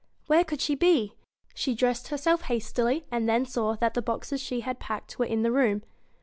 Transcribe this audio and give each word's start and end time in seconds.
Where 0.25 0.43
could 0.43 0.61
she 0.61 0.73
be? 0.73 1.13
She 1.53 1.75
dressed 1.75 2.07
herself 2.07 2.41
hastily, 2.45 3.05
and 3.11 3.29
then 3.29 3.45
saw 3.45 3.75
that 3.75 3.93
the 3.93 4.01
boxes 4.01 4.41
she 4.41 4.61
had 4.61 4.79
packed 4.79 5.19
were 5.19 5.25
in 5.25 5.43
the 5.43 5.51
room. 5.51 5.83